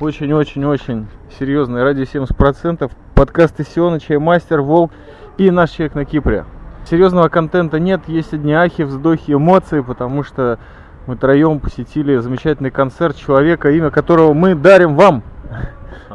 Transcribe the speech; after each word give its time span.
очень-очень-очень 0.00 1.06
серьезный, 1.38 1.82
ради 1.82 2.02
70%. 2.02 2.90
Подкаст 3.14 3.60
Исиона, 3.60 4.00
Чаймастер, 4.00 4.60
Волк 4.60 4.90
и 5.38 5.50
наш 5.50 5.70
человек 5.70 5.94
на 5.94 6.04
Кипре. 6.04 6.44
Серьезного 6.88 7.28
контента 7.28 7.78
нет, 7.78 8.02
есть 8.08 8.34
одни 8.34 8.52
ахи, 8.52 8.82
вздохи, 8.82 9.32
эмоции, 9.32 9.80
потому 9.80 10.22
что 10.24 10.58
мы 11.06 11.16
троем 11.16 11.60
посетили 11.60 12.16
замечательный 12.16 12.70
концерт 12.70 13.16
человека, 13.16 13.70
имя 13.70 13.90
которого 13.90 14.34
мы 14.34 14.54
дарим 14.54 14.96
вам. 14.96 15.22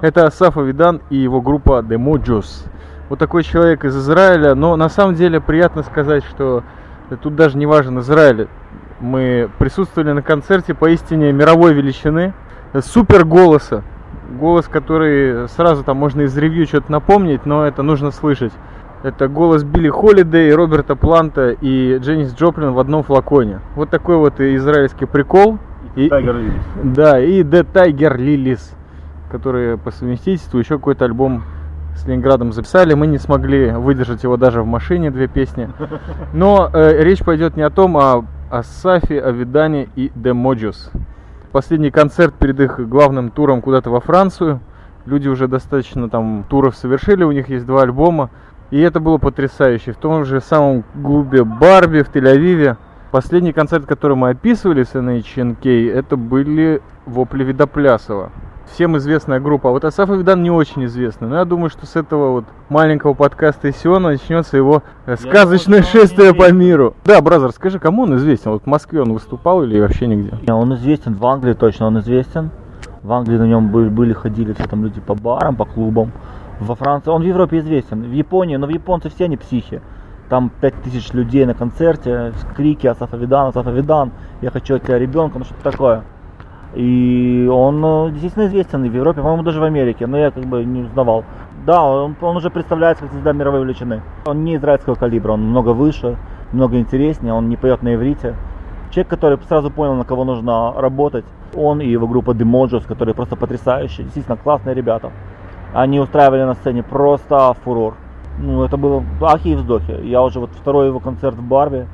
Это 0.02 0.28
Асаф 0.28 0.58
Авидан 0.58 1.02
и 1.10 1.16
его 1.16 1.42
группа 1.42 1.80
The 1.80 1.98
Mojos. 1.98 2.68
Вот 3.08 3.18
такой 3.18 3.44
человек 3.44 3.86
из 3.86 3.98
Израиля, 3.98 4.56
но 4.56 4.76
на 4.76 4.90
самом 4.90 5.16
деле 5.16 5.42
приятно 5.42 5.84
сказать, 5.84 6.24
что 6.26 6.64
тут 7.22 7.36
даже 7.36 7.58
не 7.58 7.66
важен 7.66 8.00
Израиль. 8.00 8.48
Мы 9.00 9.50
присутствовали 9.58 10.12
на 10.12 10.22
концерте 10.22 10.74
поистине 10.74 11.32
мировой 11.32 11.74
величины, 11.74 12.34
супер 12.82 13.26
голоса. 13.26 13.84
Голос, 14.40 14.68
который 14.68 15.48
сразу 15.50 15.84
там 15.84 15.98
можно 15.98 16.22
из 16.22 16.38
ревью 16.38 16.68
что-то 16.68 16.92
напомнить, 16.92 17.46
но 17.46 17.66
это 17.66 17.82
нужно 17.82 18.12
слышать. 18.12 18.54
Это 19.02 19.28
голос 19.30 19.64
Билли 19.64 19.90
Холидей, 19.90 20.54
Роберта 20.54 20.96
Планта 20.96 21.52
и 21.52 21.98
Дженнис 22.00 22.36
Джоплин 22.36 22.74
в 22.74 22.80
одном 22.80 23.04
флаконе. 23.04 23.62
Вот 23.76 23.90
такой 23.90 24.18
вот 24.18 24.40
израильский 24.40 25.06
прикол. 25.06 25.58
И, 25.96 26.10
Tiger 26.10 26.36
Lilies. 26.36 26.62
Да, 26.84 27.20
и 27.20 27.42
The 27.44 27.66
Tiger 27.72 28.18
Lilies, 28.18 28.62
которые 29.32 29.78
по 29.78 29.92
совместительству 29.92 30.60
еще 30.60 30.78
какой-то 30.78 31.06
альбом 31.06 31.44
с 31.96 32.06
Ленинградом 32.06 32.52
записали. 32.52 32.94
Мы 32.94 33.08
не 33.08 33.18
смогли 33.18 33.72
выдержать 33.72 34.24
его 34.24 34.36
даже 34.36 34.62
в 34.62 34.66
машине, 34.66 35.12
две 35.12 35.28
песни. 35.28 35.70
Но 36.34 36.70
э, 36.72 37.02
речь 37.02 37.24
пойдет 37.24 37.56
не 37.56 37.64
о 37.64 37.70
том, 37.70 37.98
а 37.98 38.26
об 38.50 38.64
Асафе 38.64 39.14
Авидане 39.14 39.88
и 39.96 40.12
The 40.16 40.34
Mojos. 40.34 40.92
Последний 41.52 41.90
концерт 41.90 42.36
перед 42.36 42.60
их 42.60 42.88
главным 42.88 43.32
туром 43.32 43.62
куда-то 43.62 43.90
во 43.90 44.02
Францию. 44.02 44.60
Люди 45.06 45.28
уже 45.28 45.48
достаточно 45.48 46.08
там 46.08 46.46
туров 46.48 46.76
совершили, 46.76 47.24
у 47.24 47.32
них 47.32 47.50
есть 47.50 47.66
два 47.66 47.82
альбома. 47.82 48.30
И 48.70 48.80
это 48.80 49.00
было 49.00 49.18
потрясающе. 49.18 49.94
В 49.94 49.98
том 49.98 50.26
же 50.26 50.42
самом 50.42 50.84
клубе 51.04 51.44
Барби 51.44 52.04
в 52.04 52.14
Тель-Авиве. 52.14 52.78
Последний 53.10 53.54
концерт, 53.54 53.88
который 53.88 54.16
мы 54.16 54.30
описывали 54.30 54.84
с 54.84 54.94
NHNK, 54.94 55.92
это 55.92 56.16
были 56.16 56.84
Вопли 57.08 57.44
Видоплясова 57.44 58.32
всем 58.74 58.98
известная 58.98 59.40
группа. 59.40 59.70
А 59.70 59.72
вот 59.72 59.86
Асаф 59.86 60.10
Авидан 60.10 60.42
не 60.44 60.52
очень 60.52 60.86
известный. 60.86 61.28
Но 61.28 61.38
я 61.38 61.46
думаю, 61.46 61.70
что 61.70 61.86
с 61.86 61.96
этого 61.96 62.32
вот 62.32 62.46
маленького 62.70 63.14
подкаста 63.14 63.72
Сиона 63.72 64.10
начнется 64.10 64.58
его 64.58 64.84
э, 65.06 65.16
сказочное 65.18 65.80
думаю, 65.80 65.92
шествие 65.92 66.34
по 66.34 66.52
миру. 66.52 66.96
Да, 67.06 67.22
brother, 67.22 67.52
скажи, 67.52 67.80
кому 67.80 68.04
он 68.04 68.16
известен? 68.18 68.52
Вот 68.52 68.64
в 68.64 68.68
Москве 68.68 69.02
он 69.02 69.14
выступал 69.14 69.64
или 69.64 69.80
вообще 69.80 70.08
нигде? 70.08 70.32
Не, 70.48 70.54
он 70.54 70.74
известен, 70.76 71.14
в 71.14 71.26
Англии 71.26 71.54
точно 71.54 71.88
он 71.88 72.00
известен. 72.00 72.52
В 73.04 73.12
Англии 73.14 73.38
на 73.38 73.48
нем 73.48 73.70
были, 73.70 73.90
были 73.90 74.14
ходили 74.14 74.54
все 74.54 74.68
там 74.68 74.84
люди 74.84 75.00
по 75.00 75.16
барам, 75.16 75.56
по 75.56 75.66
клубам. 75.66 76.12
Во 76.60 76.76
Франции, 76.76 77.10
он 77.10 77.24
в 77.24 77.26
Европе 77.26 77.60
известен, 77.60 78.02
в 78.02 78.12
Японии, 78.12 78.58
но 78.58 78.68
в 78.68 78.70
японцы 78.70 79.10
все 79.10 79.26
они 79.26 79.38
психи. 79.38 79.82
Там 80.30 80.52
5000 80.62 81.14
людей 81.14 81.46
на 81.46 81.54
концерте, 81.54 82.34
крики 82.56 82.86
Асаф 82.88 83.14
Авидан, 83.14 83.48
Асаф 83.48 83.66
Авидан, 83.66 84.12
я 84.42 84.52
хочу 84.52 84.76
от 84.76 84.84
тебя 84.84 85.00
ребенка, 85.00 85.40
ну 85.40 85.46
что 85.46 85.56
такое. 85.64 86.04
И 86.76 87.50
он 87.52 87.84
э, 87.84 88.12
действительно 88.12 88.46
известен 88.46 88.84
в 88.84 88.94
Европе, 88.94 89.22
по-моему, 89.22 89.44
даже 89.44 89.60
в 89.60 89.64
Америке, 89.64 90.06
но 90.06 90.18
я 90.18 90.30
как 90.30 90.46
бы 90.46 90.64
не 90.64 90.82
узнавал. 90.82 91.24
Да, 91.66 91.84
он, 91.84 92.16
он 92.22 92.38
уже 92.38 92.52
представляется 92.52 93.04
как 93.04 93.14
звезда 93.14 93.34
мировой 93.34 93.64
величины. 93.64 94.02
Он 94.26 94.44
не 94.44 94.56
израильского 94.56 94.96
калибра, 94.96 95.32
он 95.32 95.42
много 95.42 95.70
выше, 95.70 96.18
много 96.52 96.78
интереснее, 96.80 97.34
он 97.34 97.50
не 97.50 97.58
поет 97.58 97.82
на 97.82 97.96
иврите. 97.96 98.36
Человек, 98.92 99.08
который 99.08 99.40
сразу 99.48 99.72
понял, 99.72 99.96
на 99.96 100.04
кого 100.04 100.24
нужно 100.26 100.74
работать, 100.76 101.26
он 101.56 101.82
и 101.82 101.88
его 101.88 102.08
группа 102.08 102.32
Demojos, 102.32 102.86
которые 102.88 103.16
просто 103.16 103.36
потрясающие, 103.36 104.04
действительно 104.04 104.38
классные 104.38 104.76
ребята. 104.76 105.12
Они 105.74 106.00
устраивали 106.00 106.44
на 106.44 106.54
сцене 106.54 106.84
просто 106.84 107.56
фурор. 107.64 107.96
Ну, 108.40 108.64
это 108.64 108.78
было 108.78 109.04
ахи 109.22 109.50
и 109.50 109.56
вздохи. 109.56 110.00
Я 110.04 110.22
уже 110.22 110.40
вот 110.40 110.52
второй 110.52 110.88
его 110.88 111.00
концерт 111.00 111.36
в 111.36 111.44
Барбе, 111.44 111.88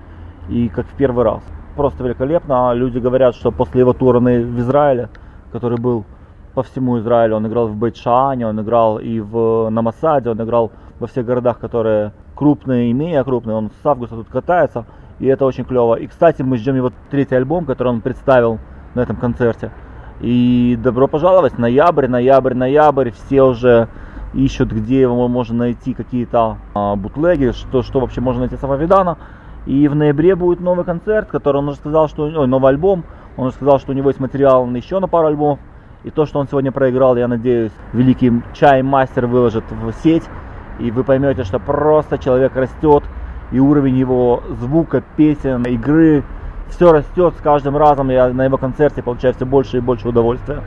и 0.49 0.69
как 0.69 0.85
в 0.85 0.93
первый 0.95 1.23
раз 1.23 1.41
просто 1.75 2.03
великолепно. 2.03 2.73
Люди 2.73 2.99
говорят, 2.99 3.35
что 3.35 3.51
после 3.51 3.81
его 3.81 3.93
тура 3.93 4.19
в 4.19 4.59
Израиле, 4.59 5.09
который 5.51 5.77
был 5.77 6.05
по 6.53 6.63
всему 6.63 6.99
Израилю, 6.99 7.35
он 7.35 7.47
играл 7.47 7.67
в 7.67 7.75
Бейтшане, 7.75 8.47
он 8.47 8.59
играл 8.61 8.97
и 8.97 9.19
в 9.19 9.69
Намасаде, 9.69 10.29
он 10.29 10.41
играл 10.41 10.71
во 10.99 11.07
всех 11.07 11.25
городах, 11.25 11.59
которые 11.59 12.13
крупные 12.35 12.89
и 12.89 12.93
менее 12.93 13.23
крупные. 13.23 13.55
Он 13.55 13.71
с 13.81 13.85
августа 13.85 14.15
тут 14.15 14.29
катается, 14.29 14.85
и 15.19 15.27
это 15.27 15.45
очень 15.45 15.65
клево. 15.65 15.95
И, 15.95 16.07
кстати, 16.07 16.41
мы 16.41 16.57
ждем 16.57 16.75
его 16.75 16.91
третий 17.11 17.35
альбом, 17.35 17.65
который 17.65 17.89
он 17.89 18.01
представил 18.01 18.59
на 18.93 19.01
этом 19.01 19.17
концерте. 19.17 19.71
И 20.21 20.79
добро 20.81 21.07
пожаловать, 21.07 21.57
ноябрь, 21.57 22.07
ноябрь, 22.07 22.53
ноябрь, 22.53 23.11
все 23.11 23.43
уже 23.43 23.89
ищут, 24.33 24.71
где 24.71 25.01
его 25.01 25.27
можно 25.27 25.57
найти, 25.57 25.93
какие-то 25.93 26.57
а, 26.73 26.95
бутлеги, 26.95 27.51
что, 27.51 27.83
что 27.83 27.99
вообще 27.99 28.21
можно 28.21 28.41
найти 28.41 28.55
с 28.55 28.63
Ававидана. 28.63 29.17
И 29.65 29.87
в 29.87 29.95
ноябре 29.95 30.35
будет 30.35 30.59
новый 30.59 30.85
концерт, 30.85 31.29
который 31.29 31.57
он 31.57 31.69
уже 31.69 31.77
сказал, 31.77 32.07
что... 32.07 32.23
Ой, 32.23 32.47
новый 32.47 32.69
альбом. 32.69 33.03
Он 33.37 33.47
уже 33.47 33.55
сказал, 33.55 33.79
что 33.79 33.91
у 33.91 33.95
него 33.95 34.09
есть 34.09 34.19
материал 34.19 34.65
на 34.65 34.77
еще 34.77 34.99
на 34.99 35.07
пару 35.07 35.27
альбомов. 35.27 35.59
И 36.03 36.11
то, 36.11 36.25
что 36.25 36.39
он 36.39 36.47
сегодня 36.47 36.71
проиграл, 36.71 37.17
я 37.17 37.27
надеюсь, 37.27 37.71
великий 37.91 38.31
чай-мастер 38.53 39.25
выложит 39.25 39.63
в 39.71 39.91
сеть. 40.03 40.23
И 40.79 40.91
вы 40.91 41.03
поймете, 41.03 41.43
что 41.43 41.59
просто 41.59 42.17
человек 42.17 42.55
растет. 42.55 43.03
И 43.51 43.59
уровень 43.59 43.97
его 43.97 44.43
звука, 44.59 45.03
песен, 45.17 45.63
игры, 45.63 46.23
все 46.69 46.91
растет 46.91 47.33
с 47.37 47.41
каждым 47.41 47.75
разом. 47.77 48.09
Я 48.09 48.29
на 48.29 48.45
его 48.45 48.57
концерте 48.57 49.01
получаю 49.01 49.33
все 49.33 49.45
больше 49.45 49.77
и 49.77 49.79
больше 49.81 50.07
удовольствия. 50.07 50.61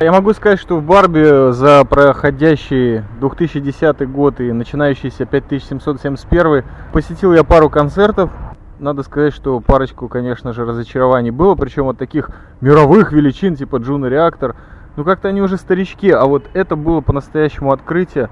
Я 0.00 0.10
могу 0.10 0.32
сказать, 0.32 0.58
что 0.58 0.76
в 0.76 0.82
Барби 0.82 1.52
за 1.52 1.84
проходящий 1.84 3.02
2010 3.20 4.10
год 4.10 4.40
и 4.40 4.50
начинающийся 4.50 5.24
5771 5.24 6.64
посетил 6.92 7.32
я 7.32 7.44
пару 7.44 7.70
концертов 7.70 8.30
надо 8.78 9.02
сказать, 9.02 9.32
что 9.34 9.60
парочку, 9.60 10.08
конечно 10.08 10.52
же, 10.52 10.64
разочарований 10.64 11.30
было, 11.30 11.54
причем 11.54 11.88
от 11.88 11.98
таких 11.98 12.30
мировых 12.60 13.12
величин, 13.12 13.56
типа 13.56 13.76
Джуна 13.76 14.06
Реактор. 14.06 14.56
Ну, 14.96 15.04
как-то 15.04 15.28
они 15.28 15.42
уже 15.42 15.56
старички, 15.56 16.10
а 16.10 16.24
вот 16.26 16.44
это 16.54 16.76
было 16.76 17.00
по-настоящему 17.00 17.72
открытие. 17.72 18.30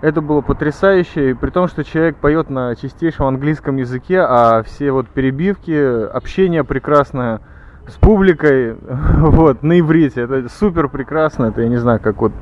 Это 0.00 0.20
было 0.20 0.40
потрясающе, 0.40 1.30
и 1.30 1.34
при 1.34 1.50
том, 1.50 1.68
что 1.68 1.82
человек 1.82 2.16
поет 2.16 2.50
на 2.50 2.74
чистейшем 2.76 3.26
английском 3.26 3.76
языке, 3.76 4.20
а 4.20 4.62
все 4.62 4.90
вот 4.90 5.08
перебивки, 5.08 6.06
общение 6.08 6.62
прекрасное 6.62 7.40
с 7.86 7.94
публикой, 7.94 8.76
вот, 9.18 9.62
на 9.62 9.78
иврите, 9.78 10.22
это 10.22 10.48
супер 10.48 10.88
прекрасно, 10.88 11.46
это 11.46 11.62
я 11.62 11.68
не 11.68 11.76
знаю, 11.76 12.00
как 12.00 12.20
вот, 12.20 12.32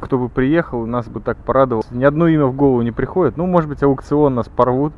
кто 0.00 0.18
бы 0.18 0.28
приехал, 0.28 0.86
нас 0.86 1.06
бы 1.06 1.20
так 1.20 1.36
порадовал. 1.36 1.84
Ни 1.90 2.04
одно 2.04 2.28
имя 2.28 2.46
в 2.46 2.56
голову 2.56 2.82
не 2.82 2.92
приходит, 2.92 3.36
ну, 3.36 3.46
может 3.46 3.68
быть, 3.68 3.82
аукцион 3.82 4.34
нас 4.34 4.48
порвут, 4.48 4.92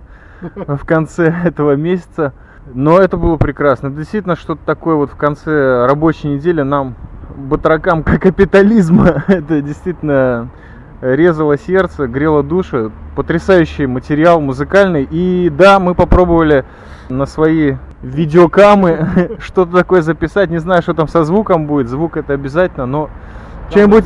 в 0.67 0.85
конце 0.85 1.35
этого 1.45 1.77
месяца. 1.77 2.33
Но 2.73 2.99
это 2.99 3.17
было 3.17 3.37
прекрасно. 3.37 3.91
Действительно, 3.91 4.37
что-то 4.37 4.63
такое 4.65 4.95
вот 4.95 5.11
в 5.11 5.17
конце 5.17 5.87
рабочей 5.87 6.29
недели 6.29 6.63
нам, 6.63 6.95
батракам 7.37 8.03
капитализма, 8.03 9.25
это 9.29 9.61
действительно 9.61 10.49
резало 11.01 11.59
сердце, 11.59 12.07
грело 12.07 12.43
душу. 12.43 12.91
Потрясающий 13.17 13.87
материал 13.87 14.41
музыкальный. 14.41 15.07
И 15.11 15.51
да, 15.51 15.79
мы 15.79 15.95
попробовали 15.95 16.65
на 17.11 17.27
свои 17.27 17.75
видеокамы 18.03 19.37
что-то 19.41 19.73
такое 19.73 20.03
записать. 20.03 20.51
Не 20.51 20.59
знаю, 20.59 20.83
что 20.83 20.95
там 20.95 21.09
со 21.09 21.25
звуком 21.25 21.67
будет. 21.67 21.89
Звук 21.89 22.17
это 22.17 22.33
обязательно, 22.33 22.87
но 22.87 23.11
чем-нибудь 23.71 24.05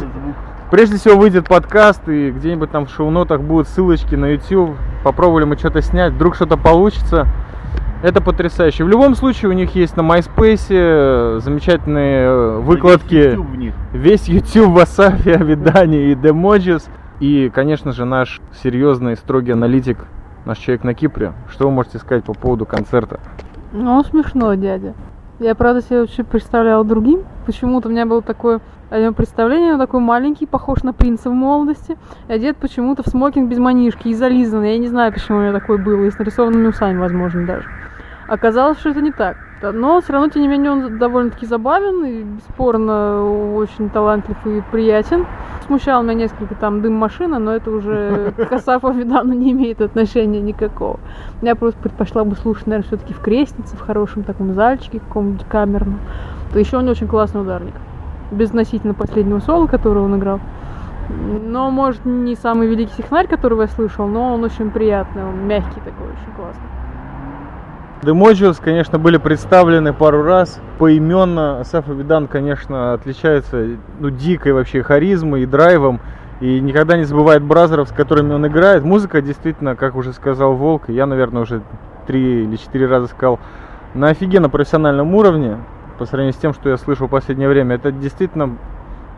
Прежде 0.70 0.98
всего 0.98 1.16
выйдет 1.16 1.48
подкаст, 1.48 2.06
и 2.10 2.30
где-нибудь 2.30 2.70
там 2.70 2.84
в 2.84 2.90
шоу-нотах 2.90 3.40
будут 3.40 3.68
ссылочки 3.68 4.14
на 4.14 4.32
YouTube. 4.32 4.76
Попробовали 5.02 5.44
мы 5.44 5.56
что-то 5.56 5.80
снять, 5.80 6.12
вдруг 6.12 6.34
что-то 6.34 6.58
получится. 6.58 7.26
Это 8.02 8.20
потрясающе. 8.20 8.84
В 8.84 8.88
любом 8.88 9.14
случае 9.14 9.48
у 9.48 9.54
них 9.54 9.74
есть 9.74 9.96
на 9.96 10.02
MySpace 10.02 10.66
э, 10.68 11.40
замечательные 11.42 12.26
э, 12.26 12.58
выкладки. 12.58 13.14
Весь 13.14 13.30
YouTube, 13.30 13.48
в 13.48 13.56
них. 13.56 13.74
Весь 13.94 14.28
YouTube 14.28 14.68
в 14.68 14.78
Асафе, 14.78 15.36
Авидане 15.36 16.12
и 16.12 16.14
Demojis. 16.14 16.84
И, 17.18 17.50
конечно 17.52 17.92
же, 17.92 18.04
наш 18.04 18.38
серьезный, 18.62 19.16
строгий 19.16 19.52
аналитик, 19.52 20.04
наш 20.44 20.58
человек 20.58 20.84
на 20.84 20.92
Кипре. 20.92 21.32
Что 21.48 21.64
вы 21.64 21.72
можете 21.72 21.98
сказать 21.98 22.24
по 22.24 22.34
поводу 22.34 22.66
концерта? 22.66 23.20
Ну, 23.72 24.04
смешно, 24.04 24.52
дядя. 24.52 24.92
Я, 25.38 25.54
правда, 25.54 25.80
себе 25.80 26.00
вообще 26.02 26.24
представляла 26.24 26.84
другим. 26.84 27.22
Почему-то 27.46 27.88
у 27.88 27.90
меня 27.90 28.04
было 28.04 28.20
такое 28.20 28.60
о 28.90 28.98
нем 28.98 29.14
представление, 29.14 29.74
он 29.74 29.78
такой 29.78 30.00
маленький, 30.00 30.46
похож 30.46 30.82
на 30.82 30.92
принца 30.92 31.30
в 31.30 31.34
молодости, 31.34 31.96
и 32.28 32.32
одет 32.32 32.56
почему-то 32.56 33.02
в 33.02 33.08
смокинг 33.08 33.48
без 33.48 33.58
манишки 33.58 34.08
и 34.08 34.14
зализанный. 34.14 34.72
Я 34.72 34.78
не 34.78 34.88
знаю, 34.88 35.12
почему 35.12 35.38
у 35.38 35.40
меня 35.42 35.52
такой 35.52 35.78
был, 35.78 36.04
и 36.04 36.10
с 36.10 36.18
нарисованными 36.18 36.68
усами, 36.68 36.98
возможно, 36.98 37.46
даже. 37.46 37.68
Оказалось, 38.28 38.78
что 38.78 38.90
это 38.90 39.00
не 39.00 39.12
так. 39.12 39.36
Но 39.60 40.00
все 40.00 40.12
равно, 40.12 40.28
тем 40.28 40.42
не 40.42 40.48
менее, 40.48 40.70
он 40.70 40.98
довольно-таки 40.98 41.46
забавен 41.46 42.04
и, 42.04 42.22
бесспорно, 42.22 43.54
очень 43.54 43.90
талантлив 43.90 44.36
и 44.46 44.62
приятен. 44.70 45.26
Смущал 45.66 46.02
меня 46.02 46.14
несколько 46.14 46.54
там 46.54 46.80
дым 46.80 46.92
машины, 46.92 47.38
но 47.38 47.54
это 47.54 47.70
уже 47.70 48.32
к 48.36 48.94
Видану 48.94 49.32
не 49.32 49.52
имеет 49.52 49.80
отношения 49.80 50.40
никакого. 50.40 51.00
Я 51.42 51.56
просто 51.56 51.80
предпочла 51.80 52.24
бы 52.24 52.36
слушать, 52.36 52.66
наверное, 52.66 52.86
все-таки 52.86 53.14
в 53.14 53.20
крестнице, 53.20 53.76
в 53.76 53.80
хорошем 53.80 54.22
таком 54.22 54.54
зальчике, 54.54 55.00
каком-нибудь 55.00 55.46
камерном. 55.46 55.98
То 56.52 56.58
еще 56.58 56.76
он 56.76 56.88
очень 56.88 57.08
классный 57.08 57.42
ударник. 57.42 57.74
Безносительно 58.30 58.94
последнего 58.94 59.40
соло, 59.40 59.66
которое 59.66 60.00
он 60.00 60.18
играл. 60.18 60.40
Но, 61.08 61.70
может, 61.70 62.04
не 62.04 62.34
самый 62.36 62.68
великий 62.68 62.96
технарь, 62.96 63.26
которого 63.26 63.62
я 63.62 63.68
слышал, 63.68 64.06
но 64.06 64.34
он 64.34 64.44
очень 64.44 64.70
приятный, 64.70 65.24
он 65.24 65.46
мягкий 65.46 65.80
такой, 65.80 66.08
очень 66.08 66.34
классный. 66.36 66.64
The 68.02 68.12
Modules, 68.12 68.60
конечно, 68.62 68.98
были 68.98 69.16
представлены 69.16 69.92
пару 69.92 70.22
раз 70.22 70.60
поименно. 70.78 71.60
Асаф 71.60 71.88
Авидан, 71.88 72.28
конечно, 72.28 72.92
отличается 72.92 73.70
ну, 73.98 74.10
дикой 74.10 74.52
вообще 74.52 74.82
харизмой 74.82 75.42
и 75.42 75.46
драйвом. 75.46 76.00
И 76.40 76.60
никогда 76.60 76.96
не 76.96 77.02
забывает 77.02 77.42
бразеров, 77.42 77.88
с 77.88 77.92
которыми 77.92 78.34
он 78.34 78.46
играет. 78.46 78.84
Музыка 78.84 79.20
действительно, 79.20 79.74
как 79.74 79.96
уже 79.96 80.12
сказал 80.12 80.54
Волк, 80.54 80.88
я, 80.88 81.06
наверное, 81.06 81.42
уже 81.42 81.62
три 82.06 82.44
или 82.44 82.54
четыре 82.54 82.86
раза 82.86 83.08
сказал, 83.08 83.40
на 83.94 84.10
офигенно 84.10 84.48
профессиональном 84.48 85.12
уровне 85.16 85.58
по 85.98 86.06
сравнению 86.06 86.32
с 86.32 86.36
тем, 86.36 86.54
что 86.54 86.70
я 86.70 86.76
слышу 86.76 87.06
в 87.06 87.10
последнее 87.10 87.48
время. 87.48 87.74
Это 87.74 87.92
действительно 87.92 88.56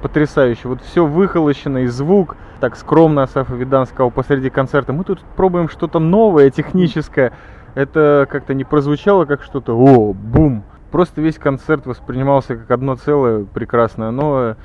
потрясающе. 0.03 0.69
Вот 0.69 0.81
все 0.83 1.05
выхолощено, 1.05 1.79
и 1.79 1.87
звук, 1.87 2.37
так 2.61 2.77
скромно 2.77 3.25
Асаф 3.25 3.51
Видан 3.51 3.87
сказал 3.87 4.11
посреди 4.11 4.51
концерта, 4.51 4.93
мы 4.93 5.05
тут 5.05 5.21
пробуем 5.37 5.69
что-то 5.69 5.99
новое, 5.99 6.51
техническое. 6.51 7.33
Это 7.75 8.27
как-то 8.31 8.55
не 8.55 8.65
прозвучало 8.65 9.27
как 9.27 9.43
что-то, 9.43 9.77
о, 9.77 10.13
бум. 10.13 10.65
Просто 10.91 11.21
весь 11.21 11.39
концерт 11.39 11.87
воспринимался 11.87 12.57
как 12.57 12.71
одно 12.71 12.97
целое 12.97 13.45
прекрасное. 13.45 14.11
Но, 14.11 14.57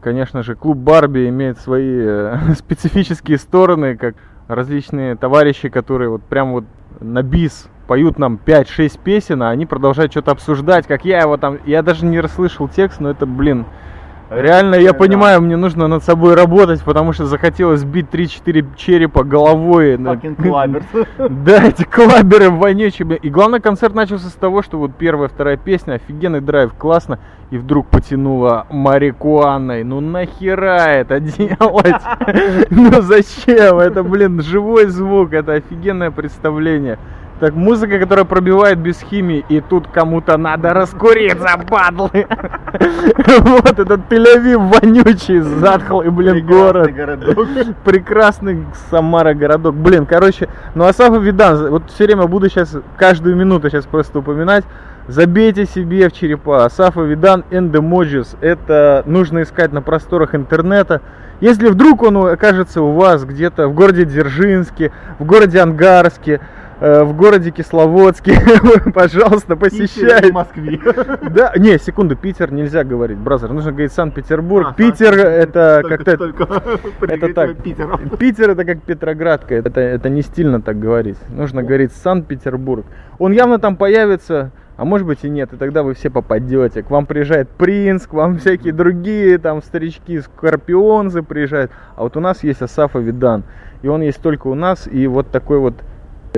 конечно 0.00 0.42
же, 0.42 0.54
клуб 0.54 0.78
Барби 0.78 1.28
имеет 1.28 1.58
свои 1.58 1.98
э, 1.98 2.38
специфические 2.58 3.36
стороны, 3.36 3.96
как 3.96 4.14
различные 4.48 5.16
товарищи, 5.16 5.68
которые 5.68 6.08
вот 6.08 6.22
прям 6.22 6.52
вот 6.52 6.64
на 7.00 7.22
бис 7.22 7.68
поют 7.86 8.18
нам 8.18 8.38
5-6 8.44 8.98
песен, 9.02 9.42
а 9.42 9.50
они 9.50 9.66
продолжают 9.66 10.12
что-то 10.12 10.32
обсуждать, 10.32 10.86
как 10.86 11.04
я 11.04 11.20
его 11.20 11.36
там... 11.36 11.58
Я 11.66 11.82
даже 11.82 12.04
не 12.04 12.20
расслышал 12.20 12.68
текст, 12.68 13.00
но 13.00 13.10
это, 13.10 13.26
блин, 13.26 13.66
Реально, 14.28 14.74
я 14.74 14.92
понимаю, 14.92 15.40
мне 15.40 15.56
нужно 15.56 15.86
над 15.86 16.02
собой 16.02 16.34
работать, 16.34 16.82
потому 16.82 17.12
что 17.12 17.26
захотелось 17.26 17.80
сбить 17.80 18.06
3-4 18.10 18.66
черепа 18.76 19.22
головой. 19.22 19.96
Да, 21.28 21.64
эти 21.64 21.84
клаберы 21.84 22.50
вонючие. 22.50 23.18
И 23.18 23.30
главный 23.30 23.60
концерт 23.60 23.94
начался 23.94 24.28
с 24.28 24.32
того, 24.32 24.62
что 24.62 24.78
вот 24.78 24.96
первая, 24.96 25.28
вторая 25.28 25.56
песня, 25.56 25.94
офигенный 25.94 26.40
драйв, 26.40 26.72
классно. 26.76 27.20
И 27.50 27.58
вдруг 27.58 27.86
потянуло 27.86 28.66
марикуаной. 28.70 29.84
Ну 29.84 30.00
нахера 30.00 30.88
это 30.88 31.20
делать? 31.20 32.02
Ну 32.70 33.02
зачем? 33.02 33.78
Это, 33.78 34.02
блин, 34.02 34.42
живой 34.42 34.86
звук, 34.86 35.34
это 35.34 35.52
офигенное 35.52 36.10
представление. 36.10 36.98
Так, 37.38 37.52
музыка, 37.52 37.98
которая 37.98 38.24
пробивает 38.24 38.78
без 38.78 38.98
химии, 39.00 39.44
и 39.50 39.60
тут 39.60 39.88
кому-то 39.88 40.38
надо 40.38 40.72
раскуриться, 40.72 41.48
падлы. 41.68 42.26
Вот 43.46 43.78
этот 43.78 44.10
Тель-Авив 44.10 44.58
вонючий, 44.58 45.40
затхлый, 45.40 46.10
блин, 46.10 46.46
город. 46.46 46.90
Прекрасный 47.84 48.66
Самара 48.90 49.34
городок. 49.34 49.74
Блин, 49.74 50.06
короче, 50.06 50.48
ну 50.74 50.84
Асафа 50.84 51.16
Видан, 51.16 51.70
вот 51.70 51.90
все 51.90 52.04
время 52.04 52.26
буду 52.26 52.48
сейчас, 52.48 52.76
каждую 52.96 53.36
минуту 53.36 53.70
сейчас 53.70 53.86
просто 53.86 54.18
упоминать. 54.20 54.64
Забейте 55.08 55.66
себе 55.66 56.08
в 56.08 56.12
черепа. 56.12 56.64
Асафа 56.64 57.02
Видан 57.02 57.44
and 57.50 57.70
the 57.70 57.80
Mojis. 57.80 58.36
Это 58.40 59.02
нужно 59.06 59.42
искать 59.42 59.72
на 59.72 59.80
просторах 59.80 60.34
интернета. 60.34 61.00
Если 61.40 61.68
вдруг 61.68 62.02
он 62.02 62.16
окажется 62.16 62.82
у 62.82 62.92
вас 62.92 63.24
где-то 63.24 63.68
в 63.68 63.74
городе 63.74 64.04
Дзержинске, 64.04 64.90
в 65.18 65.24
городе 65.24 65.60
Ангарске, 65.60 66.40
в 66.80 67.12
городе 67.16 67.50
Кисловодске, 67.50 68.38
пожалуйста, 68.94 69.56
посещай. 69.56 70.30
в 70.30 70.34
Москве. 70.34 70.80
Да, 71.30 71.52
не, 71.56 71.78
секунду, 71.78 72.16
Питер 72.16 72.52
нельзя 72.52 72.84
говорить, 72.84 73.18
бразер, 73.18 73.52
нужно 73.52 73.72
говорить 73.72 73.92
Санкт-Петербург. 73.92 74.68
А, 74.70 74.72
Питер 74.74 75.18
это 75.18 75.82
как-то... 75.86 76.12
Это 77.00 77.34
так. 77.34 77.56
Питер 78.18 78.50
это 78.50 78.64
как 78.64 78.82
Петроградка, 78.82 79.54
это, 79.54 79.80
это 79.80 80.08
не 80.08 80.22
стильно 80.22 80.60
так 80.60 80.78
говорить. 80.78 81.16
Нужно 81.28 81.62
говорить 81.62 81.92
Санкт-Петербург. 81.92 82.84
Он 83.18 83.32
явно 83.32 83.58
там 83.58 83.76
появится, 83.76 84.50
а 84.76 84.84
может 84.84 85.06
быть 85.06 85.24
и 85.24 85.28
нет, 85.30 85.52
и 85.52 85.56
тогда 85.56 85.82
вы 85.82 85.94
все 85.94 86.10
попадете. 86.10 86.82
К 86.82 86.90
вам 86.90 87.06
приезжает 87.06 87.48
принц, 87.48 88.06
к 88.06 88.12
вам 88.12 88.38
всякие 88.38 88.72
другие 88.72 89.38
там 89.38 89.62
старички, 89.62 90.20
скорпионзы 90.20 91.22
приезжают. 91.22 91.70
А 91.96 92.02
вот 92.02 92.16
у 92.16 92.20
нас 92.20 92.42
есть 92.42 92.62
Асафа 92.62 92.98
Видан, 92.98 93.44
и 93.82 93.88
он 93.88 94.02
есть 94.02 94.20
только 94.20 94.48
у 94.48 94.54
нас, 94.54 94.86
и 94.86 95.06
вот 95.06 95.30
такой 95.30 95.58
вот 95.58 95.74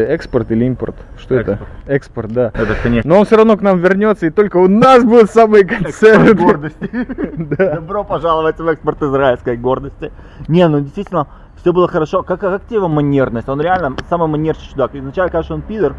Экспорт 0.00 0.50
или 0.50 0.64
импорт? 0.64 0.96
Что 1.16 1.36
Экспорт. 1.36 1.60
это? 1.60 1.92
Экспорт, 1.92 2.32
да. 2.32 2.46
Это, 2.54 2.74
конечно. 2.82 3.08
Но 3.08 3.20
он 3.20 3.26
все 3.26 3.36
равно 3.36 3.56
к 3.56 3.62
нам 3.62 3.78
вернется, 3.78 4.26
и 4.26 4.30
только 4.30 4.56
у 4.58 4.68
нас 4.68 5.04
будут 5.04 5.30
самые 5.30 5.64
концерты. 5.64 6.34
гордости. 6.34 6.90
да. 7.56 7.76
Добро 7.76 8.04
пожаловать 8.04 8.58
в 8.58 8.66
экспорт 8.66 9.02
израильской 9.02 9.56
гордости. 9.56 10.12
Не, 10.48 10.68
ну 10.68 10.80
действительно, 10.80 11.28
все 11.56 11.72
было 11.72 11.88
хорошо. 11.88 12.22
Как, 12.22 12.40
как 12.40 12.64
тебе 12.66 12.76
его 12.76 12.88
манерность? 12.88 13.48
Он 13.48 13.60
реально 13.60 13.96
самый 14.08 14.28
манерчий 14.28 14.70
чудак. 14.70 14.94
Изначально, 14.94 15.30
конечно, 15.30 15.54
он 15.56 15.62
пидор. 15.62 15.94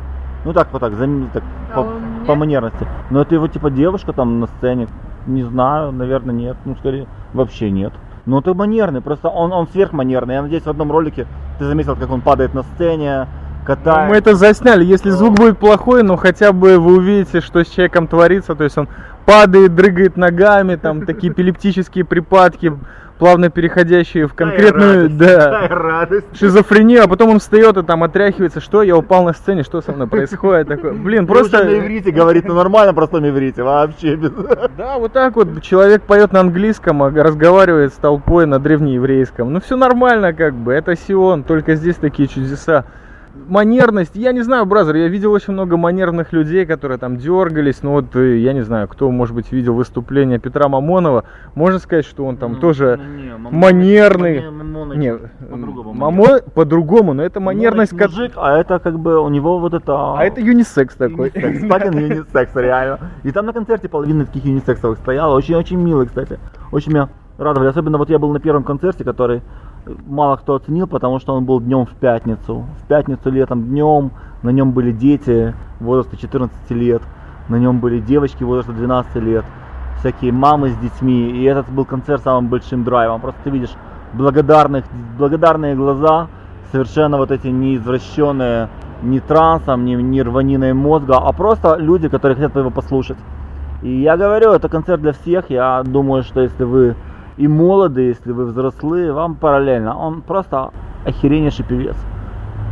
Ну 0.46 0.54
так, 0.54 0.70
вот 0.72 0.80
так, 0.80 0.94
за, 0.94 1.08
так 1.34 1.44
а 1.74 1.84
по, 1.84 2.26
по 2.26 2.36
манерности. 2.36 2.88
Но 3.10 3.22
это 3.22 3.36
его 3.36 3.48
типа 3.48 3.70
девушка 3.70 4.14
там 4.14 4.40
на 4.40 4.48
сцене. 4.48 4.88
Не 5.28 5.44
знаю, 5.44 5.92
наверное, 5.92 6.34
нет. 6.34 6.58
Ну, 6.66 6.76
скорее, 6.76 7.08
вообще 7.34 7.70
нет. 7.70 7.94
Ну, 8.26 8.42
ты 8.42 8.54
манерный, 8.54 9.02
просто 9.02 9.28
он, 9.28 9.52
он 9.52 9.68
сверхманерный. 9.68 10.36
Я 10.36 10.42
надеюсь, 10.44 10.64
в 10.64 10.70
одном 10.70 10.92
ролике 10.92 11.26
ты 11.58 11.66
заметил, 11.66 11.96
как 11.96 12.10
он 12.12 12.22
падает 12.22 12.54
на 12.54 12.64
сцене, 12.64 13.28
катает. 13.76 14.10
Мы 14.10 14.18
это 14.18 14.36
засняли. 14.36 14.84
Если 14.84 15.10
звук 15.10 15.36
будет 15.36 15.60
плохой, 15.60 16.04
но 16.04 16.16
хотя 16.16 16.52
бы 16.52 16.80
вы 16.80 16.98
увидите, 16.98 17.42
что 17.42 17.64
с 17.64 17.68
человеком 17.68 18.08
творится. 18.08 18.56
То 18.56 18.64
есть 18.64 18.78
он 18.78 18.88
падает, 19.26 19.76
дрыгает 19.76 20.18
ногами, 20.18 20.76
там 20.76 21.06
такие 21.06 21.32
эпилептические 21.32 22.04
припадки, 22.04 22.74
плавно 23.20 23.52
переходящие 23.52 24.28
в 24.28 24.34
конкретную 24.34 25.10
да, 25.10 26.08
шизофрению, 26.34 27.04
а 27.04 27.08
потом 27.08 27.30
он 27.30 27.40
встает 27.40 27.78
и 27.78 27.84
там 27.84 28.04
отряхивается, 28.04 28.62
что? 28.62 28.82
Я 28.82 28.98
упал 28.98 29.24
на 29.26 29.34
сцене, 29.34 29.62
что 29.64 29.82
со 29.82 29.92
мной 29.92 30.08
происходит, 30.10 30.70
такой, 30.70 30.94
блин, 30.94 31.28
просто... 31.28 31.64
на 31.64 31.78
иврите 31.78 32.12
говорит, 32.12 32.46
ну 32.46 32.56
нормально 32.56 32.94
простом 32.94 33.28
иврите, 33.28 33.62
вообще 33.62 34.16
без... 34.16 34.32
Да, 34.78 34.98
вот 34.98 35.12
так 35.12 35.36
вот, 35.36 35.62
человек 35.62 36.02
поет 36.04 36.32
на 36.32 36.40
английском, 36.40 37.04
а 37.04 37.12
разговаривает 37.12 37.94
с 37.94 37.98
толпой 37.98 38.46
на 38.46 38.58
древнееврейском, 38.58 39.52
ну 39.52 39.60
все 39.60 39.76
нормально 39.76 40.34
как 40.34 40.56
бы, 40.56 40.74
это 40.74 40.96
Сион, 40.96 41.44
только 41.44 41.76
здесь 41.76 41.96
такие 41.98 42.30
чудеса 42.30 42.86
манерность, 43.48 44.16
я 44.16 44.32
не 44.32 44.42
знаю, 44.42 44.66
бразер, 44.66 44.96
я 44.96 45.08
видел 45.08 45.32
очень 45.32 45.54
много 45.54 45.78
манерных 45.78 46.34
людей, 46.34 46.66
которые 46.66 46.98
там 46.98 47.18
дергались, 47.18 47.82
ну 47.84 47.92
вот, 47.92 48.16
я 48.16 48.54
не 48.54 48.62
знаю, 48.62 48.88
кто, 48.88 49.10
может 49.12 49.36
быть, 49.36 49.52
видел 49.52 49.74
выступление 49.74 50.40
Петра 50.40 50.68
Мамонова, 50.68 51.26
можно 51.56 51.80
сказать, 51.80 52.06
что 52.06 52.26
он 52.26 52.38
там 52.38 52.54
ну, 52.54 52.60
тоже 52.60 53.00
ну, 53.02 53.16
не, 53.16 53.32
Мамон, 53.32 53.60
манерный, 53.60 54.50
Мамон, 54.50 55.00
не, 55.00 55.16
по-другому, 55.16 55.94
Мамо, 55.94 56.40
по-другому, 56.54 57.14
но 57.14 57.24
это 57.24 57.40
манерность, 57.40 57.96
как... 57.98 58.10
мужик, 58.10 58.34
а 58.36 58.58
это 58.58 58.80
как 58.80 59.00
бы 59.00 59.20
у 59.20 59.30
него 59.30 59.60
вот 59.60 59.74
это... 59.74 60.18
А 60.18 60.24
это 60.24 60.42
юнисекс 60.42 60.96
такой. 60.96 61.32
Юнисекс, 61.34 61.96
юнисекс, 61.96 62.56
реально. 62.56 63.00
И 63.24 63.32
там 63.32 63.46
на 63.46 63.54
концерте 63.54 63.90
половина 63.90 64.26
таких 64.26 64.46
юнисексовых 64.46 65.00
стояла, 65.00 65.36
очень-очень 65.36 65.78
милый, 65.78 66.08
кстати, 66.08 66.40
очень 66.72 66.92
меня 66.92 67.10
радовали, 67.40 67.70
особенно 67.70 67.98
вот 67.98 68.10
я 68.10 68.20
был 68.20 68.32
на 68.32 68.40
первом 68.40 68.64
концерте, 68.64 69.04
который 69.04 69.42
мало 70.08 70.38
кто 70.38 70.56
оценил, 70.56 70.88
потому 70.88 71.20
что 71.20 71.34
он 71.34 71.46
был 71.46 71.60
днем 71.60 71.86
в 71.86 71.94
пятницу. 71.96 72.66
В 72.84 72.88
пятницу 72.88 73.30
летом 73.30 73.64
днем, 73.64 74.12
на 74.44 74.50
нем 74.50 74.72
были 74.72 74.92
дети 74.92 75.54
возраста 75.80 76.18
14 76.18 76.72
лет, 76.72 77.02
на 77.48 77.56
нем 77.56 77.80
были 77.80 78.00
девочки 78.00 78.44
возраста 78.44 78.74
12 78.74 79.16
лет, 79.18 79.46
всякие 80.00 80.32
мамы 80.32 80.70
с 80.70 80.78
детьми, 80.78 81.32
и 81.32 81.44
этот 81.44 81.70
был 81.70 81.86
концерт 81.86 82.24
самым 82.24 82.48
большим 82.48 82.84
драйвом. 82.84 83.22
Просто 83.22 83.40
ты 83.44 83.50
видишь 83.50 83.74
благодарных, 84.14 84.86
благодарные 85.18 85.76
глаза, 85.76 86.28
совершенно 86.72 87.18
вот 87.18 87.32
эти 87.32 87.48
неизвращенные 87.48 88.70
ни 89.02 89.20
трансом, 89.20 89.86
ни, 89.86 89.96
ни 89.96 90.20
рваниной 90.20 90.74
мозга, 90.74 91.18
а 91.18 91.32
просто 91.32 91.76
люди, 91.78 92.10
которые 92.10 92.36
хотят 92.36 92.56
его 92.56 92.70
послушать. 92.70 93.18
И 93.82 94.02
я 94.02 94.18
говорю, 94.18 94.52
это 94.52 94.68
концерт 94.68 95.02
для 95.02 95.14
всех. 95.14 95.50
Я 95.50 95.84
думаю, 95.84 96.24
что 96.24 96.42
если 96.42 96.66
вы 96.66 96.96
и 97.40 97.48
молоды, 97.48 98.02
если 98.02 98.34
вы 98.34 98.46
взрослые, 98.46 99.14
вам 99.14 99.36
параллельно. 99.36 99.98
Он 99.98 100.22
просто 100.22 100.72
охереннейший 101.06 101.64
певец. 101.64 101.96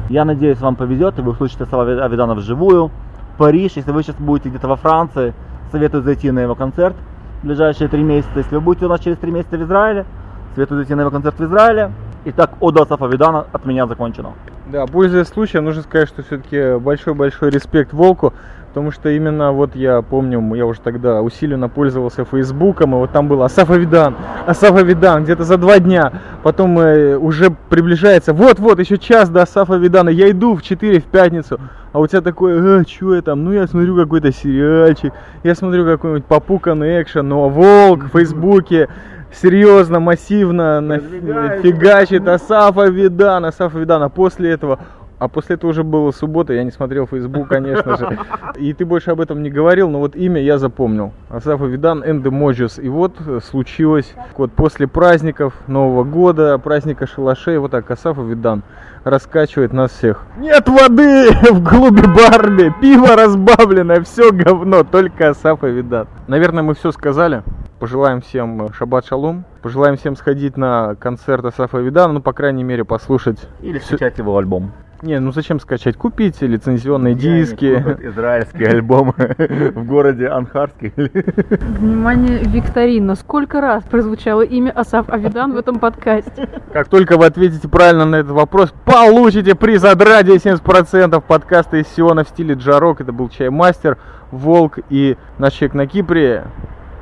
Я 0.09 0.25
надеюсь, 0.25 0.59
вам 0.59 0.75
повезет, 0.75 1.17
и 1.17 1.21
вы 1.21 1.31
услышите 1.31 1.65
Сава 1.65 1.83
Авидана 2.03 2.35
вживую. 2.35 2.91
Париж, 3.37 3.73
если 3.77 3.91
вы 3.91 4.03
сейчас 4.03 4.17
будете 4.17 4.49
где-то 4.49 4.67
во 4.67 4.75
Франции, 4.75 5.33
советую 5.71 6.03
зайти 6.03 6.31
на 6.31 6.39
его 6.39 6.53
концерт 6.53 6.97
в 7.41 7.45
ближайшие 7.45 7.87
три 7.87 8.03
месяца. 8.03 8.31
Если 8.35 8.55
вы 8.55 8.61
будете 8.61 8.87
у 8.87 8.89
нас 8.89 8.99
через 8.99 9.17
три 9.17 9.31
месяца 9.31 9.57
в 9.57 9.63
Израиле, 9.63 10.05
советую 10.53 10.79
зайти 10.79 10.95
на 10.95 11.01
его 11.01 11.11
концерт 11.11 11.39
в 11.39 11.45
Израиле. 11.45 11.91
Итак, 12.25 12.55
Ода 12.59 12.83
Сафа 12.85 13.05
Видана 13.05 13.45
от 13.53 13.65
меня 13.65 13.87
закончено. 13.87 14.33
Да, 14.69 14.85
пользуясь 14.85 15.29
случаем, 15.29 15.63
нужно 15.63 15.81
сказать, 15.81 16.09
что 16.09 16.23
все-таки 16.23 16.77
большой-большой 16.77 17.51
респект 17.51 17.93
Волку, 17.93 18.33
потому 18.67 18.91
что 18.91 19.09
именно 19.09 19.53
вот 19.53 19.77
я 19.77 20.01
помню, 20.01 20.55
я 20.55 20.65
уже 20.65 20.81
тогда 20.81 21.21
усиленно 21.21 21.69
пользовался 21.69 22.25
Фейсбуком, 22.25 22.93
и 22.93 22.97
вот 22.97 23.13
там 23.13 23.29
был 23.29 23.43
Асаф 23.43 23.71
Авидан, 23.71 24.17
Асаф 24.45 24.75
Авидан, 24.75 25.23
где-то 25.23 25.45
за 25.45 25.57
два 25.57 25.79
дня, 25.79 26.11
потом 26.43 26.77
э, 26.79 27.15
уже 27.15 27.49
приближается, 27.69 28.33
вот-вот, 28.33 28.79
еще 28.81 28.97
час 28.97 29.29
до 29.29 29.43
Асафа 29.43 29.75
Авидана, 29.75 30.09
я 30.09 30.29
иду 30.31 30.53
в 30.53 30.61
4 30.61 30.99
в 30.99 31.05
пятницу, 31.05 31.61
а 31.93 31.99
у 31.99 32.07
тебя 32.07 32.19
такое, 32.19 32.81
а, 32.81 32.83
что 32.85 33.15
я 33.15 33.21
там, 33.21 33.45
ну 33.45 33.53
я 33.53 33.67
смотрю 33.67 33.95
какой-то 33.95 34.33
сериальчик, 34.33 35.13
я 35.43 35.55
смотрю 35.55 35.85
какой-нибудь 35.85 36.25
попуканный 36.25 37.01
экшен, 37.01 37.25
но 37.25 37.47
Волк 37.47 38.03
в 38.03 38.09
Фейсбуке, 38.09 38.89
серьезно, 39.31 39.99
массивно 39.99 40.79
наф- 40.81 41.61
фигачит 41.61 42.27
Асафа 42.27 42.87
Видана, 42.87 43.49
Асафа 43.49 43.77
Видана. 43.79 44.09
После 44.09 44.51
этого 44.51 44.79
а 45.19 45.27
после 45.27 45.55
этого 45.55 45.71
уже 45.71 45.83
была 45.83 46.11
суббота, 46.11 46.53
я 46.53 46.63
не 46.63 46.71
смотрел 46.71 47.07
Facebook, 47.07 47.47
конечно 47.47 47.97
же. 47.97 48.19
И 48.57 48.73
ты 48.73 48.85
больше 48.85 49.11
об 49.11 49.19
этом 49.19 49.41
не 49.41 49.49
говорил, 49.49 49.89
но 49.89 49.99
вот 49.99 50.15
имя 50.15 50.41
я 50.41 50.57
запомнил. 50.57 51.11
Асаф 51.29 51.61
Видан 51.61 52.03
the 52.03 52.29
Mojus. 52.29 52.81
И 52.81 52.87
вот 52.87 53.15
э, 53.25 53.39
случилось, 53.43 54.13
вот 54.37 54.51
после 54.51 54.87
праздников 54.87 55.53
Нового 55.67 56.03
года, 56.03 56.57
праздника 56.59 57.07
шалашей, 57.07 57.57
вот 57.57 57.71
так 57.71 57.89
Асаф 57.89 58.17
Видан 58.17 58.63
раскачивает 59.03 59.73
нас 59.73 59.91
всех. 59.91 60.23
Нет 60.37 60.67
воды 60.69 61.31
в 61.51 61.67
клубе 61.67 62.03
Барби, 62.03 62.73
пиво 62.79 63.15
разбавленное, 63.15 64.01
все 64.01 64.31
говно, 64.31 64.83
только 64.83 65.29
Асаф 65.29 65.63
Видан. 65.63 66.07
Наверное, 66.27 66.63
мы 66.63 66.75
все 66.75 66.91
сказали. 66.91 67.41
Пожелаем 67.79 68.21
всем 68.21 68.65
э, 68.65 68.73
шаббат 68.73 69.05
шалом. 69.05 69.45
Пожелаем 69.61 69.97
всем 69.97 70.15
сходить 70.15 70.57
на 70.57 70.95
концерт 70.95 71.45
Асафа 71.45 71.77
Видана, 71.79 72.13
ну, 72.13 72.21
по 72.21 72.33
крайней 72.33 72.63
мере, 72.63 72.83
послушать. 72.85 73.39
Или 73.61 73.79
скачать 73.79 74.17
его 74.17 74.37
альбом. 74.37 74.71
Не, 75.03 75.19
ну 75.19 75.31
зачем 75.31 75.59
скачать? 75.59 75.95
Купите 75.95 76.47
лицензионные 76.47 77.13
диски. 77.13 77.77
купят 77.77 78.01
Израильский 78.01 78.63
альбом 78.63 79.13
в 79.37 79.85
городе 79.85 80.27
Анхарске. 80.27 80.91
Внимание, 80.95 82.39
викторина. 82.39 83.13
Сколько 83.13 83.61
раз 83.61 83.83
прозвучало 83.83 84.41
имя 84.41 84.71
Асаф 84.71 85.09
Авидан 85.09 85.53
в 85.53 85.57
этом 85.57 85.77
подкасте? 85.77 86.49
Как 86.73 86.87
только 86.87 87.17
вы 87.17 87.27
ответите 87.27 87.67
правильно 87.67 88.05
на 88.05 88.15
этот 88.15 88.31
вопрос, 88.31 88.73
получите 88.85 89.53
приз 89.53 89.83
от 89.83 90.01
радио 90.01 90.33
70% 90.33 91.21
подкаста 91.21 91.77
из 91.77 91.87
Сиона 91.89 92.23
в 92.23 92.29
стиле 92.29 92.55
Джарок. 92.55 92.99
Это 92.99 93.13
был 93.13 93.29
Чай 93.29 93.49
Мастер, 93.49 93.99
Волк 94.31 94.79
и 94.89 95.15
наш 95.37 95.53
человек 95.53 95.75
на 95.75 95.85
Кипре. 95.85 96.45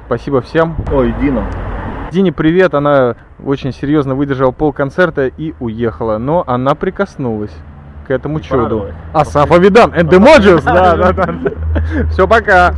Спасибо 0.08 0.42
всем. 0.42 0.76
Ой, 0.92 1.16
Дина. 1.22 1.46
Дине 2.12 2.34
привет, 2.34 2.74
она 2.74 3.16
очень 3.44 3.72
серьезно 3.72 4.16
выдержала 4.16 4.52
пол 4.52 4.74
концерта 4.74 5.28
и 5.28 5.54
уехала, 5.62 6.18
но 6.18 6.44
она 6.46 6.76
прикоснулась 6.76 7.56
к 8.06 8.12
этому 8.12 8.40
чуду. 8.40 8.56
порадовалась. 8.58 8.96
Асаф 9.14 9.52
Авидан 9.52 9.92
and 9.94 10.10
the. 10.10 10.62
Да, 10.64 10.96
да, 10.96 11.12
да. 11.12 11.34
Все, 12.12 12.28
пока. 12.28 12.76